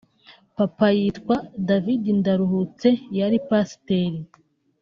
Papa 0.57 0.87
yitwa 0.99 1.35
David 1.67 2.03
Ndaruhutse 2.19 2.89
yari 3.19 3.37
Pasiteri 3.49 4.19